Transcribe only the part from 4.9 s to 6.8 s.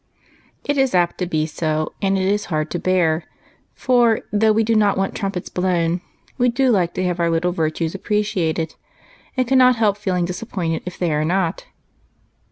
want trumpets blown, we do